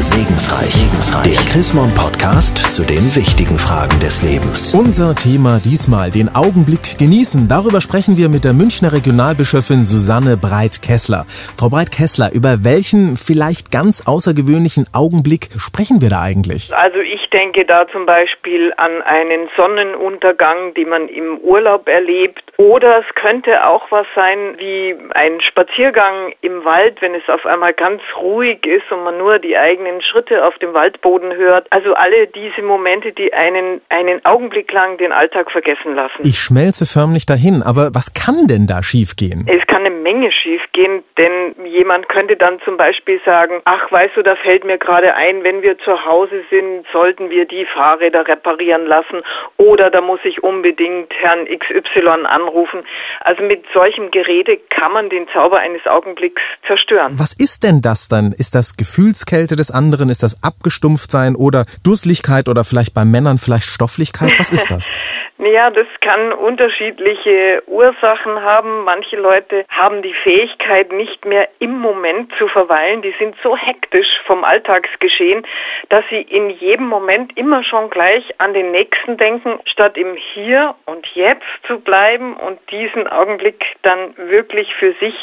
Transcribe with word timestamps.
Segensreich. 0.00 0.80
Segensreich. 0.80 1.28
Der 1.28 1.44
Chrismon 1.52 1.92
Podcast 1.92 2.56
zu 2.72 2.88
den 2.88 3.14
wichtigen 3.14 3.58
Fragen 3.58 4.00
des 4.00 4.24
Lebens. 4.24 4.72
Unser 4.72 5.12
Thema 5.12 5.60
diesmal, 5.60 6.08
den 6.08 6.32
Augenblick 6.32 6.96
genießen. 6.96 7.52
Darüber 7.52 7.84
sprechen 7.84 8.16
wir 8.16 8.32
mit 8.32 8.48
der 8.48 8.56
Münchner 8.56 8.96
Regionalbischöfin 8.96 9.84
Susanne 9.84 10.40
Breit-Kessler. 10.40 11.28
Frau 11.28 11.68
Breit-Kessler, 11.68 12.32
über 12.32 12.64
welchen 12.64 13.20
vielleicht 13.20 13.68
ganz 13.68 14.08
außergewöhnlichen 14.08 14.88
Augenblick 14.96 15.52
sprechen 15.60 16.00
wir 16.00 16.08
da 16.08 16.24
eigentlich? 16.24 16.72
Also 16.72 17.04
ich 17.04 17.28
denke 17.28 17.68
da 17.68 17.84
zum 17.92 18.06
Beispiel 18.08 18.72
an 18.80 19.02
einen 19.04 19.52
Sonnenuntergang, 19.52 20.72
den 20.80 20.88
man 20.88 21.12
im 21.12 21.36
Urlaub 21.44 21.84
erlebt. 21.92 22.40
Oder 22.56 23.04
es 23.04 23.14
könnte 23.14 23.66
auch 23.68 23.84
was 23.90 24.06
sein 24.16 24.56
wie 24.56 24.96
ein 25.12 25.40
Spaziergang 25.40 26.32
im 26.40 26.64
Wald, 26.64 27.00
wenn 27.00 27.14
es 27.14 27.28
auf 27.28 27.44
einmal 27.44 27.72
ganz 27.72 28.00
ruhig 28.16 28.64
ist 28.64 28.90
und 28.90 29.04
man 29.04 29.18
nur 29.18 29.38
die 29.38 29.56
eigenen 29.90 30.02
Schritte 30.02 30.44
auf 30.44 30.56
dem 30.58 30.72
Waldboden 30.74 31.34
hört. 31.34 31.66
Also 31.70 31.94
alle 31.94 32.26
diese 32.28 32.62
Momente, 32.62 33.12
die 33.12 33.32
einen 33.32 33.80
einen 33.88 34.24
Augenblick 34.24 34.72
lang 34.72 34.98
den 34.98 35.12
Alltag 35.12 35.50
vergessen 35.50 35.94
lassen. 35.94 36.20
Ich 36.20 36.38
schmelze 36.38 36.86
förmlich 36.86 37.26
dahin, 37.26 37.62
aber 37.62 37.90
was 37.94 38.14
kann 38.14 38.46
denn 38.46 38.66
da 38.66 38.82
schiefgehen? 38.82 39.46
Es 39.48 39.66
kann 39.66 39.84
eine 39.84 39.90
Menge 39.90 40.30
schiefgehen, 40.32 41.02
denn 41.18 41.54
jemand 41.66 42.08
könnte 42.08 42.36
dann 42.36 42.60
zum 42.64 42.76
Beispiel 42.76 43.20
sagen, 43.24 43.60
ach 43.64 43.90
weißt 43.90 44.16
du, 44.16 44.22
da 44.22 44.36
fällt 44.36 44.64
mir 44.64 44.78
gerade 44.78 45.14
ein, 45.14 45.42
wenn 45.44 45.62
wir 45.62 45.78
zu 45.78 46.04
Hause 46.04 46.42
sind, 46.50 46.86
sollten 46.92 47.30
wir 47.30 47.46
die 47.46 47.66
Fahrräder 47.74 48.26
reparieren 48.26 48.86
lassen 48.86 49.22
oder 49.56 49.90
da 49.90 50.00
muss 50.00 50.20
ich 50.24 50.42
unbedingt 50.42 51.12
Herrn 51.20 51.46
XY 51.46 52.26
anrufen. 52.26 52.80
Also 53.20 53.42
mit 53.42 53.64
solchem 53.72 54.10
Gerede 54.10 54.58
kann 54.70 54.92
man 54.92 55.10
den 55.10 55.26
Zauber 55.32 55.58
eines 55.58 55.86
Augenblicks 55.86 56.42
zerstören. 56.66 57.12
Was 57.18 57.32
ist 57.38 57.64
denn 57.64 57.80
das 57.80 58.08
dann? 58.08 58.32
Ist 58.32 58.54
das 58.54 58.76
Gefühlskälte 58.76 59.56
des 59.56 59.70
anderen? 59.80 60.10
Ist 60.10 60.22
das 60.22 60.42
Abgestumpftsein 60.42 61.34
oder 61.36 61.64
Durstigkeit 61.82 62.50
oder 62.50 62.64
vielleicht 62.64 62.92
bei 62.92 63.06
Männern 63.06 63.38
vielleicht 63.38 63.64
Stofflichkeit? 63.64 64.32
Was 64.38 64.50
ist 64.50 64.70
das? 64.70 64.98
Ja, 65.42 65.70
das 65.70 65.86
kann 66.02 66.32
unterschiedliche 66.34 67.62
Ursachen 67.66 68.42
haben. 68.42 68.84
Manche 68.84 69.16
Leute 69.16 69.64
haben 69.70 70.02
die 70.02 70.12
Fähigkeit, 70.12 70.92
nicht 70.92 71.24
mehr 71.24 71.48
im 71.60 71.78
Moment 71.78 72.30
zu 72.38 72.46
verweilen. 72.46 73.00
Die 73.00 73.14
sind 73.18 73.34
so 73.42 73.56
hektisch 73.56 74.20
vom 74.26 74.44
Alltagsgeschehen, 74.44 75.46
dass 75.88 76.04
sie 76.10 76.20
in 76.20 76.50
jedem 76.50 76.86
Moment 76.86 77.36
immer 77.38 77.64
schon 77.64 77.88
gleich 77.88 78.22
an 78.38 78.52
den 78.52 78.70
Nächsten 78.70 79.16
denken, 79.16 79.58
statt 79.64 79.96
im 79.96 80.14
Hier 80.14 80.74
und 80.84 81.06
Jetzt 81.14 81.46
zu 81.66 81.80
bleiben 81.80 82.36
und 82.36 82.58
diesen 82.70 83.06
Augenblick 83.08 83.64
dann 83.82 84.14
wirklich 84.18 84.74
für 84.74 84.92
sich 85.00 85.14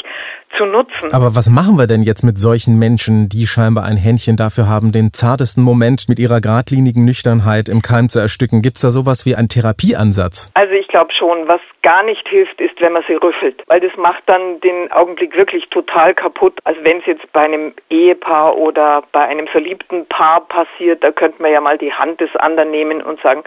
zu 0.56 0.64
nutzen. 0.64 1.12
Aber 1.12 1.36
was 1.36 1.50
machen 1.50 1.78
wir 1.78 1.86
denn 1.86 2.02
jetzt 2.02 2.24
mit 2.24 2.38
solchen 2.38 2.78
Menschen, 2.78 3.28
die 3.28 3.46
scheinbar 3.46 3.84
ein 3.84 3.96
Händchen 3.96 4.36
dafür 4.36 4.68
haben, 4.68 4.92
den 4.92 5.12
zartesten 5.12 5.62
Moment 5.62 6.08
mit 6.08 6.18
ihrer 6.18 6.40
geradlinigen 6.40 7.04
Nüchternheit 7.04 7.68
im 7.68 7.82
Keim 7.82 8.08
zu 8.08 8.18
ersticken? 8.18 8.62
Gibt 8.62 8.78
es 8.78 8.82
da 8.82 8.90
sowas 8.90 9.26
wie 9.26 9.36
einen 9.36 9.48
Therapieansatz? 10.08 10.52
Also 10.54 10.72
ich 10.74 10.88
glaube 10.88 11.12
schon, 11.12 11.48
was 11.48 11.60
gar 11.82 12.02
nicht 12.02 12.26
hilft, 12.28 12.60
ist, 12.60 12.80
wenn 12.80 12.92
man 12.92 13.04
sie 13.06 13.14
rüffelt, 13.14 13.62
weil 13.66 13.80
das 13.80 13.96
macht 13.96 14.22
dann 14.26 14.60
den 14.60 14.90
Augenblick 14.92 15.36
wirklich 15.36 15.68
total 15.68 16.14
kaputt. 16.14 16.58
Also 16.64 16.82
wenn 16.84 16.98
es 16.98 17.06
jetzt 17.06 17.30
bei 17.32 17.42
einem 17.42 17.74
Ehepaar 17.90 18.56
oder 18.56 19.02
bei 19.12 19.24
einem 19.24 19.46
verliebten 19.46 20.06
Paar 20.06 20.42
passiert, 20.42 21.02
da 21.04 21.12
könnte 21.12 21.40
man 21.42 21.52
ja 21.52 21.60
mal 21.60 21.78
die 21.78 21.92
Hand 21.92 22.20
des 22.20 22.34
anderen 22.36 22.70
nehmen 22.70 23.02
und 23.02 23.20
sagen, 23.20 23.42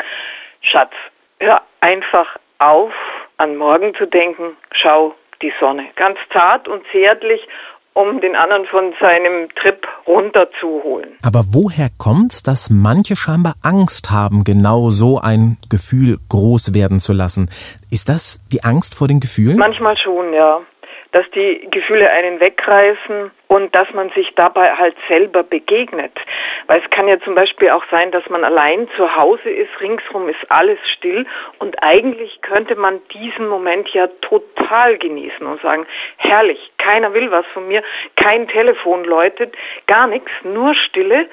Schatz, 0.61 0.93
hör 1.39 1.61
einfach 1.79 2.37
auf, 2.59 2.93
an 3.37 3.55
morgen 3.55 3.95
zu 3.95 4.05
denken, 4.05 4.55
schau 4.71 5.15
die 5.41 5.53
Sonne. 5.59 5.87
Ganz 5.95 6.19
zart 6.31 6.67
und 6.67 6.85
zärtlich, 6.91 7.47
um 7.93 8.21
den 8.21 8.35
anderen 8.35 8.65
von 8.67 8.93
seinem 8.99 9.49
Trip 9.55 9.85
runterzuholen. 10.07 11.17
Aber 11.25 11.43
woher 11.51 11.89
kommt's, 11.97 12.43
dass 12.43 12.69
manche 12.69 13.15
scheinbar 13.15 13.55
Angst 13.63 14.11
haben, 14.11 14.43
genau 14.43 14.89
so 14.89 15.19
ein 15.19 15.57
Gefühl 15.69 16.17
groß 16.29 16.73
werden 16.73 16.99
zu 16.99 17.13
lassen? 17.13 17.49
Ist 17.91 18.09
das 18.09 18.47
die 18.51 18.63
Angst 18.63 18.97
vor 18.97 19.07
den 19.07 19.19
Gefühlen? 19.19 19.57
Manchmal 19.57 19.97
schon, 19.97 20.33
ja 20.33 20.61
dass 21.11 21.29
die 21.31 21.67
Gefühle 21.69 22.09
einen 22.09 22.39
wegreißen 22.39 23.31
und 23.47 23.75
dass 23.75 23.91
man 23.93 24.09
sich 24.11 24.33
dabei 24.35 24.75
halt 24.75 24.95
selber 25.09 25.43
begegnet. 25.43 26.13
Weil 26.67 26.81
es 26.81 26.89
kann 26.89 27.07
ja 27.07 27.19
zum 27.19 27.35
Beispiel 27.35 27.69
auch 27.69 27.83
sein, 27.91 28.11
dass 28.11 28.27
man 28.29 28.45
allein 28.45 28.87
zu 28.95 29.15
Hause 29.15 29.49
ist, 29.49 29.69
ringsrum 29.81 30.29
ist 30.29 30.39
alles 30.49 30.79
still 30.89 31.25
und 31.59 31.83
eigentlich 31.83 32.41
könnte 32.41 32.75
man 32.75 32.99
diesen 33.13 33.47
Moment 33.47 33.89
ja 33.89 34.07
total 34.21 34.97
genießen 34.97 35.45
und 35.45 35.61
sagen, 35.61 35.85
herrlich, 36.17 36.71
keiner 36.77 37.13
will 37.13 37.29
was 37.29 37.45
von 37.47 37.67
mir, 37.67 37.83
kein 38.15 38.47
Telefon 38.47 39.03
läutet, 39.03 39.53
gar 39.87 40.07
nichts, 40.07 40.31
nur 40.43 40.73
Stille 40.75 41.27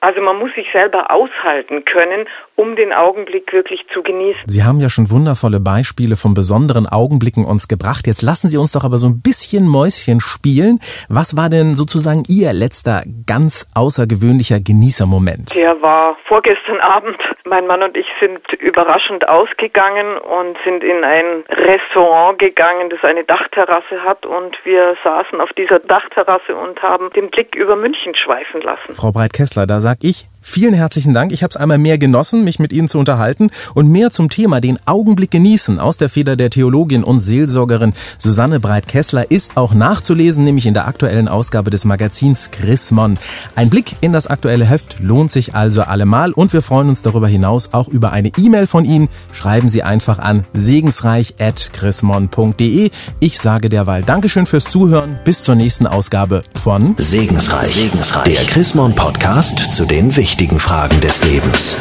also 0.00 0.20
man 0.20 0.38
muss 0.38 0.54
sich 0.54 0.70
selber 0.72 1.10
aushalten 1.10 1.84
können, 1.84 2.26
um 2.54 2.76
den 2.76 2.92
Augenblick 2.92 3.52
wirklich 3.52 3.84
zu 3.92 4.02
genießen. 4.02 4.42
Sie 4.46 4.62
haben 4.62 4.80
ja 4.80 4.88
schon 4.88 5.10
wundervolle 5.10 5.60
Beispiele 5.60 6.16
von 6.16 6.34
besonderen 6.34 6.86
Augenblicken 6.86 7.44
uns 7.44 7.68
gebracht. 7.68 8.06
Jetzt 8.06 8.22
lassen 8.22 8.48
Sie 8.48 8.58
uns 8.58 8.72
doch 8.72 8.84
aber 8.84 8.98
so 8.98 9.08
ein 9.08 9.22
bisschen 9.22 9.66
Mäuschen 9.66 10.20
spielen. 10.20 10.78
Was 11.08 11.36
war 11.36 11.50
denn 11.50 11.74
sozusagen 11.74 12.22
Ihr 12.28 12.52
letzter 12.52 13.02
ganz 13.26 13.70
außergewöhnlicher 13.74 14.60
Genießermoment? 14.60 15.56
Der 15.56 15.80
war 15.82 16.16
vorgestern 16.26 16.80
Abend. 16.80 17.18
Mein 17.44 17.66
Mann 17.66 17.82
und 17.82 17.96
ich 17.96 18.06
sind 18.20 18.40
überraschend 18.60 19.28
ausgegangen 19.28 20.18
und 20.18 20.56
sind 20.64 20.84
in 20.84 21.02
ein 21.02 21.44
Restaurant 21.48 22.38
gegangen, 22.38 22.90
das 22.90 23.02
eine 23.02 23.24
Dachterrasse 23.24 24.02
hat 24.04 24.26
und 24.26 24.56
wir 24.64 24.96
saßen 25.02 25.40
auf 25.40 25.50
dieser 25.54 25.78
Dachterrasse 25.80 26.54
und 26.54 26.82
haben 26.82 27.10
den 27.14 27.30
Blick 27.30 27.54
über 27.54 27.74
München 27.76 28.14
schweifen 28.14 28.60
lassen. 28.60 28.92
Frau 28.92 29.12
Breit-Kessler, 29.12 29.66
da 29.66 29.80
sag 29.88 30.04
ich 30.04 30.28
vielen 30.40 30.74
herzlichen 30.74 31.14
Dank. 31.14 31.32
Ich 31.32 31.42
habe 31.42 31.50
es 31.50 31.56
einmal 31.56 31.78
mehr 31.78 31.98
genossen, 31.98 32.44
mich 32.44 32.58
mit 32.58 32.72
Ihnen 32.72 32.88
zu 32.88 32.98
unterhalten 32.98 33.50
und 33.74 33.90
mehr 33.90 34.10
zum 34.10 34.30
Thema 34.30 34.60
den 34.60 34.78
Augenblick 34.86 35.30
genießen 35.30 35.78
aus 35.78 35.96
der 35.96 36.08
Feder 36.08 36.36
der 36.36 36.50
Theologin 36.50 37.04
und 37.04 37.20
Seelsorgerin 37.20 37.92
Susanne 38.18 38.58
Breit-Kessler 38.60 39.30
ist 39.30 39.56
auch 39.56 39.74
nachzulesen, 39.74 40.44
nämlich 40.44 40.66
in 40.66 40.74
der 40.74 40.86
aktuellen 40.86 41.28
Ausgabe 41.28 41.70
des 41.70 41.84
Magazins 41.84 42.50
Chrismon. 42.50 43.18
Ein 43.56 43.70
Blick 43.70 43.96
in 44.00 44.12
das 44.12 44.26
aktuelle 44.26 44.64
Heft 44.64 45.00
lohnt 45.00 45.32
sich 45.32 45.54
also 45.54 45.82
allemal 45.82 46.32
und 46.32 46.52
wir 46.52 46.62
freuen 46.62 46.88
uns 46.88 47.02
darüber 47.02 47.28
hinaus 47.28 47.72
auch 47.72 47.88
über 47.88 48.12
eine 48.12 48.30
E-Mail 48.36 48.66
von 48.66 48.84
Ihnen. 48.84 49.08
Schreiben 49.32 49.68
Sie 49.68 49.82
einfach 49.82 50.18
an 50.18 50.44
segensreich.chrismon.de. 50.54 52.90
Ich 53.20 53.38
sage 53.38 53.68
derweil 53.68 54.02
Dankeschön 54.02 54.46
fürs 54.46 54.64
Zuhören. 54.64 55.18
Bis 55.24 55.44
zur 55.44 55.56
nächsten 55.56 55.86
Ausgabe 55.86 56.42
von 56.54 56.94
Segensreich, 56.96 57.68
Segensreich. 57.68 58.24
der 58.24 58.42
Chrismon 58.44 58.94
Podcast 58.94 59.72
zu 59.72 59.84
den 59.84 60.16
wichtigen 60.16 60.27
Fragen 60.60 61.00
des 61.00 61.24
Lebens. 61.24 61.76